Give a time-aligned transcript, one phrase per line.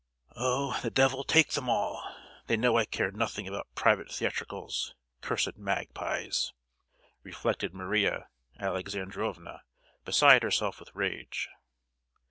[0.35, 2.03] "Oh, the devil take them all!
[2.47, 6.53] they know I care nothing about private theatricals—cursed magpies!"
[7.21, 8.27] reflected Maria
[8.57, 9.61] Alexandrovna,
[10.03, 11.49] beside herself with rage.